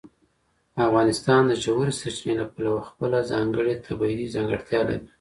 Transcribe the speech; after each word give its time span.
افغانستان 0.85 1.41
د 1.47 1.51
ژورې 1.63 1.93
سرچینې 1.99 2.33
له 2.41 2.45
پلوه 2.53 2.81
خپله 2.89 3.17
ځانګړې 3.31 3.81
طبیعي 3.85 4.27
ځانګړتیا 4.35 4.81
لري. 4.87 5.07